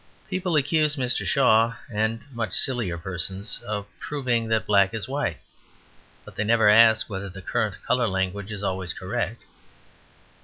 [0.31, 1.27] People accuse Mr.
[1.27, 5.37] Shaw and many much sillier persons of "proving that black is white."
[6.25, 9.43] But they never ask whether the current colour language is always correct.